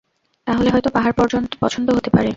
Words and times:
তাহলে 0.47 0.69
হয়ত 0.69 0.87
পাহাড় 0.87 1.15
পছন্দ 1.61 1.87
হতে 1.97 2.09
পারে? 2.09 2.29